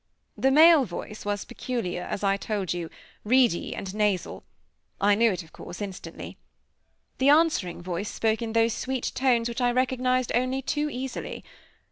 The 0.35 0.49
male 0.49 0.83
voice 0.83 1.25
was 1.25 1.45
peculiar; 1.45 2.05
it 2.05 2.05
was, 2.05 2.13
as 2.15 2.23
I 2.23 2.35
told 2.35 2.73
you, 2.73 2.89
reedy 3.23 3.75
and 3.75 3.93
nasal. 3.93 4.41
I 4.99 5.13
knew 5.13 5.31
it, 5.31 5.43
of 5.43 5.53
course, 5.53 5.79
instantly. 5.79 6.39
The 7.19 7.29
answering 7.29 7.83
voice 7.83 8.09
spoke 8.09 8.41
in 8.41 8.53
those 8.53 8.73
sweet 8.73 9.11
tones 9.13 9.47
which 9.47 9.61
I 9.61 9.71
recognized 9.71 10.31
only 10.33 10.63
too 10.63 10.89
easily. 10.89 11.43